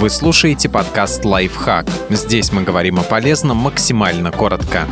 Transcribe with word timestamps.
Вы 0.00 0.08
слушаете 0.08 0.70
подкаст 0.70 1.26
«Лайфхак». 1.26 1.86
Здесь 2.08 2.52
мы 2.52 2.62
говорим 2.62 2.98
о 2.98 3.02
полезном 3.02 3.58
максимально 3.58 4.32
коротко. 4.32 4.88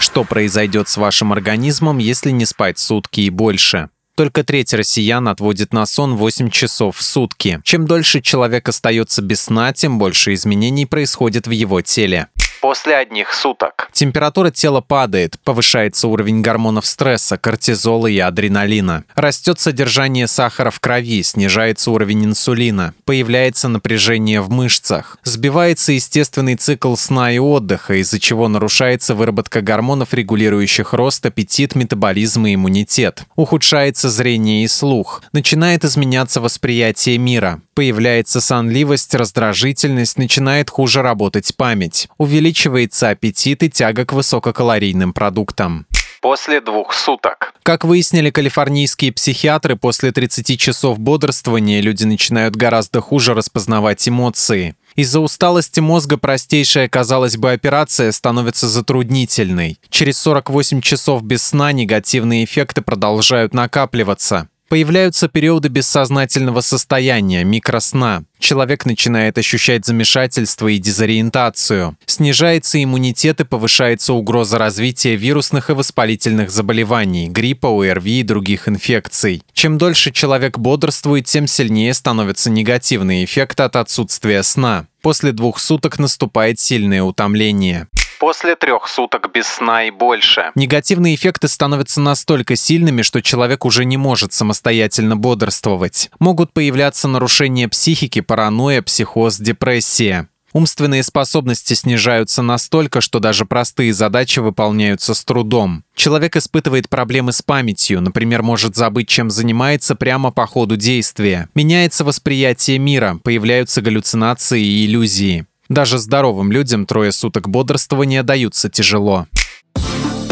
Что 0.00 0.24
произойдет 0.24 0.88
с 0.88 0.96
вашим 0.96 1.32
организмом, 1.32 1.98
если 1.98 2.32
не 2.32 2.44
спать 2.44 2.80
сутки 2.80 3.20
и 3.20 3.30
больше? 3.30 3.90
Только 4.16 4.42
треть 4.42 4.74
россиян 4.74 5.28
отводит 5.28 5.72
на 5.72 5.86
сон 5.86 6.16
8 6.16 6.50
часов 6.50 6.96
в 6.96 7.02
сутки. 7.02 7.60
Чем 7.62 7.86
дольше 7.86 8.20
человек 8.20 8.68
остается 8.68 9.22
без 9.22 9.42
сна, 9.42 9.72
тем 9.72 10.00
больше 10.00 10.34
изменений 10.34 10.84
происходит 10.84 11.46
в 11.46 11.52
его 11.52 11.80
теле 11.80 12.26
после 12.62 12.94
одних 12.94 13.34
суток. 13.34 13.90
Температура 13.92 14.50
тела 14.50 14.80
падает, 14.80 15.36
повышается 15.42 16.06
уровень 16.06 16.42
гормонов 16.42 16.86
стресса, 16.86 17.36
кортизола 17.36 18.06
и 18.06 18.18
адреналина. 18.20 19.02
Растет 19.16 19.58
содержание 19.58 20.28
сахара 20.28 20.70
в 20.70 20.78
крови, 20.78 21.24
снижается 21.24 21.90
уровень 21.90 22.26
инсулина, 22.26 22.94
появляется 23.04 23.66
напряжение 23.66 24.40
в 24.40 24.48
мышцах. 24.48 25.18
Сбивается 25.24 25.90
естественный 25.90 26.54
цикл 26.54 26.94
сна 26.94 27.32
и 27.32 27.38
отдыха, 27.38 28.00
из-за 28.00 28.20
чего 28.20 28.46
нарушается 28.46 29.16
выработка 29.16 29.60
гормонов, 29.60 30.14
регулирующих 30.14 30.92
рост, 30.92 31.26
аппетит, 31.26 31.74
метаболизм 31.74 32.46
и 32.46 32.54
иммунитет. 32.54 33.24
Ухудшается 33.34 34.08
зрение 34.08 34.62
и 34.62 34.68
слух. 34.68 35.22
Начинает 35.32 35.84
изменяться 35.84 36.40
восприятие 36.40 37.18
мира. 37.18 37.60
Появляется 37.74 38.40
сонливость, 38.40 39.14
раздражительность, 39.16 40.16
начинает 40.16 40.70
хуже 40.70 41.02
работать 41.02 41.56
память. 41.56 42.08
Увеличивается 42.18 42.51
увеличивается 42.52 43.10
аппетит 43.10 43.62
и 43.62 43.70
тяга 43.70 44.04
к 44.04 44.12
высококалорийным 44.12 45.12
продуктам 45.12 45.86
после 46.20 46.60
двух 46.60 46.92
суток. 46.92 47.52
Как 47.64 47.84
выяснили 47.84 48.30
калифорнийские 48.30 49.12
психиатры, 49.12 49.74
после 49.74 50.12
30 50.12 50.56
часов 50.56 51.00
бодрствования 51.00 51.80
люди 51.80 52.04
начинают 52.04 52.54
гораздо 52.54 53.00
хуже 53.00 53.34
распознавать 53.34 54.08
эмоции. 54.08 54.76
Из-за 54.94 55.18
усталости 55.18 55.80
мозга 55.80 56.18
простейшая, 56.18 56.88
казалось 56.88 57.36
бы, 57.36 57.50
операция 57.50 58.12
становится 58.12 58.68
затруднительной. 58.68 59.80
Через 59.90 60.16
48 60.18 60.80
часов 60.80 61.24
без 61.24 61.42
сна 61.42 61.72
негативные 61.72 62.44
эффекты 62.44 62.82
продолжают 62.82 63.52
накапливаться. 63.52 64.48
Появляются 64.72 65.28
периоды 65.28 65.68
бессознательного 65.68 66.62
состояния, 66.62 67.44
микросна. 67.44 68.24
Человек 68.38 68.86
начинает 68.86 69.36
ощущать 69.36 69.84
замешательство 69.84 70.66
и 70.66 70.78
дезориентацию. 70.78 71.98
Снижается 72.06 72.82
иммунитет 72.82 73.42
и 73.42 73.44
повышается 73.44 74.14
угроза 74.14 74.56
развития 74.56 75.14
вирусных 75.14 75.68
и 75.68 75.74
воспалительных 75.74 76.50
заболеваний, 76.50 77.28
гриппа, 77.28 77.68
ОРВИ 77.68 78.20
и 78.20 78.22
других 78.22 78.66
инфекций. 78.66 79.42
Чем 79.52 79.76
дольше 79.76 80.10
человек 80.10 80.56
бодрствует, 80.56 81.26
тем 81.26 81.46
сильнее 81.46 81.92
становится 81.92 82.48
негативный 82.48 83.26
эффект 83.26 83.60
от 83.60 83.76
отсутствия 83.76 84.42
сна. 84.42 84.86
После 85.02 85.32
двух 85.32 85.58
суток 85.58 85.98
наступает 85.98 86.58
сильное 86.58 87.02
утомление 87.02 87.88
после 88.22 88.54
трех 88.54 88.86
суток 88.86 89.32
без 89.34 89.48
сна 89.48 89.82
и 89.88 89.90
больше. 89.90 90.52
Негативные 90.54 91.16
эффекты 91.16 91.48
становятся 91.48 92.00
настолько 92.00 92.54
сильными, 92.54 93.02
что 93.02 93.20
человек 93.20 93.64
уже 93.64 93.84
не 93.84 93.96
может 93.96 94.32
самостоятельно 94.32 95.16
бодрствовать. 95.16 96.08
Могут 96.20 96.52
появляться 96.52 97.08
нарушения 97.08 97.66
психики, 97.66 98.20
паранойя, 98.20 98.80
психоз, 98.80 99.38
депрессия. 99.38 100.28
Умственные 100.52 101.02
способности 101.02 101.74
снижаются 101.74 102.42
настолько, 102.42 103.00
что 103.00 103.18
даже 103.18 103.44
простые 103.44 103.92
задачи 103.92 104.38
выполняются 104.38 105.14
с 105.14 105.24
трудом. 105.24 105.82
Человек 105.96 106.36
испытывает 106.36 106.88
проблемы 106.88 107.32
с 107.32 107.42
памятью, 107.42 108.02
например, 108.02 108.44
может 108.44 108.76
забыть, 108.76 109.08
чем 109.08 109.30
занимается 109.30 109.96
прямо 109.96 110.30
по 110.30 110.46
ходу 110.46 110.76
действия. 110.76 111.48
Меняется 111.56 112.04
восприятие 112.04 112.78
мира, 112.78 113.18
появляются 113.24 113.82
галлюцинации 113.82 114.62
и 114.62 114.86
иллюзии. 114.86 115.46
Даже 115.72 115.96
здоровым 115.96 116.52
людям 116.52 116.84
трое 116.84 117.12
суток 117.12 117.48
бодрствования 117.48 118.22
даются 118.22 118.68
тяжело. 118.68 119.26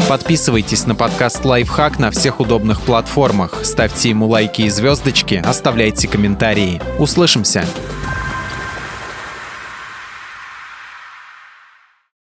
Подписывайтесь 0.06 0.86
на 0.86 0.94
подкаст 0.94 1.46
«Лайфхак» 1.46 1.98
на 1.98 2.10
всех 2.10 2.40
удобных 2.40 2.82
платформах, 2.82 3.64
ставьте 3.64 4.10
ему 4.10 4.28
лайки 4.28 4.62
и 4.62 4.68
звездочки, 4.68 5.36
оставляйте 5.42 6.08
комментарии. 6.08 6.82
Услышимся! 6.98 7.64